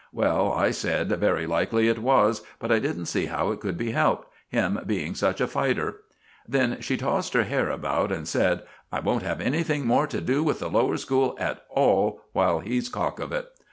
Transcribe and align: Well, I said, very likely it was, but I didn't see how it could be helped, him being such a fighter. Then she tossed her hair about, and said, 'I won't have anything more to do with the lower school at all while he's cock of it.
Well, 0.11 0.51
I 0.51 0.71
said, 0.71 1.09
very 1.11 1.45
likely 1.45 1.87
it 1.87 1.99
was, 1.99 2.41
but 2.57 2.71
I 2.71 2.79
didn't 2.79 3.05
see 3.05 3.27
how 3.27 3.51
it 3.51 3.59
could 3.59 3.77
be 3.77 3.91
helped, 3.91 4.27
him 4.49 4.79
being 4.87 5.13
such 5.13 5.39
a 5.39 5.45
fighter. 5.45 6.01
Then 6.47 6.77
she 6.81 6.97
tossed 6.97 7.35
her 7.35 7.43
hair 7.43 7.69
about, 7.69 8.11
and 8.11 8.27
said, 8.27 8.63
'I 8.91 9.01
won't 9.01 9.21
have 9.21 9.39
anything 9.39 9.85
more 9.85 10.07
to 10.07 10.19
do 10.19 10.41
with 10.43 10.57
the 10.57 10.71
lower 10.71 10.97
school 10.97 11.37
at 11.39 11.63
all 11.69 12.23
while 12.31 12.61
he's 12.61 12.89
cock 12.89 13.19
of 13.19 13.31
it. 13.31 13.47